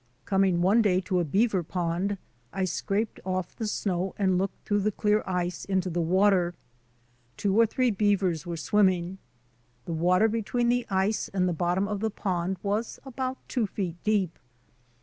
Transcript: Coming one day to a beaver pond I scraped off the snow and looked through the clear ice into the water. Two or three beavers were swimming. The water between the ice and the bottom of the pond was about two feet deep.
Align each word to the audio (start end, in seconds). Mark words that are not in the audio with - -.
Coming 0.25 0.63
one 0.63 0.81
day 0.81 0.99
to 1.01 1.19
a 1.19 1.23
beaver 1.23 1.61
pond 1.61 2.17
I 2.51 2.65
scraped 2.65 3.19
off 3.23 3.55
the 3.55 3.67
snow 3.67 4.15
and 4.17 4.35
looked 4.39 4.65
through 4.67 4.79
the 4.79 4.91
clear 4.91 5.21
ice 5.27 5.63
into 5.63 5.91
the 5.91 6.01
water. 6.01 6.55
Two 7.37 7.59
or 7.59 7.67
three 7.67 7.91
beavers 7.91 8.43
were 8.43 8.57
swimming. 8.57 9.19
The 9.85 9.93
water 9.93 10.27
between 10.27 10.69
the 10.69 10.87
ice 10.89 11.27
and 11.35 11.47
the 11.47 11.53
bottom 11.53 11.87
of 11.87 11.99
the 11.99 12.09
pond 12.09 12.57
was 12.63 12.99
about 13.05 13.37
two 13.47 13.67
feet 13.67 13.97
deep. 14.03 14.39